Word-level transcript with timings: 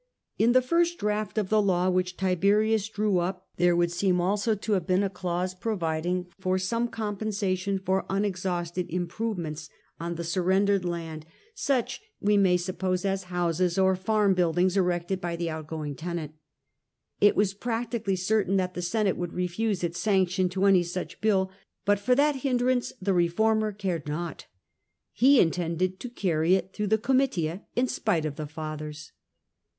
In 0.39 0.53
the 0.53 0.63
first 0.63 0.97
draft 0.97 1.37
of 1.37 1.49
the 1.49 1.61
law 1.61 1.87
which 1.87 2.17
Tiberius 2.17 2.89
drew 2.89 3.19
up, 3.19 3.47
there 3.57 3.75
would 3.75 3.91
seem 3.91 4.19
also 4.19 4.55
to 4.55 4.71
have 4.71 4.87
been 4.87 5.03
a 5.03 5.11
clause 5.11 5.53
providing 5.53 6.25
for 6.39 6.57
some 6.57 6.87
compensation 6.87 7.77
for 7.77 8.07
unexhausted 8.09 8.89
improvements 8.89 9.69
on 9.99 10.15
THE 10.15 10.23
^'POSSESSORES 10.23 10.33
27 10.33 10.33
the 10.33 10.33
surrendered 10.33 10.85
land, 10.85 11.25
such, 11.53 12.01
we 12.19 12.35
may 12.35 12.57
suppose, 12.57 13.05
as 13.05 13.25
houses 13.25 13.77
or 13.77 13.95
farm 13.95 14.33
buildings 14.33 14.75
erected 14.75 15.21
by 15.21 15.35
the 15.35 15.51
outgoing 15.51 15.93
tenant. 15.93 16.33
It 17.19 17.35
was 17.35 17.53
practically 17.53 18.15
certain 18.15 18.57
that 18.57 18.73
the 18.73 18.81
Senate 18.81 19.17
would 19.17 19.33
refuse 19.33 19.83
its 19.83 19.99
sanction 19.99 20.49
to 20.49 20.65
any 20.65 20.81
such 20.81 21.21
bill, 21.21 21.51
but 21.85 21.99
for 21.99 22.15
that 22.15 22.37
hindrance 22.37 22.91
the 22.99 23.13
reformer 23.13 23.71
cared 23.71 24.07
nought. 24.07 24.47
He 25.13 25.39
intended 25.39 25.99
to 25.99 26.09
carry 26.09 26.55
it 26.55 26.73
through 26.73 26.87
the 26.87 26.97
Comitia 26.97 27.65
in 27.75 27.87
spite 27.87 28.25
of 28.25 28.35
the 28.35 28.47
Fathers. 28.47 29.11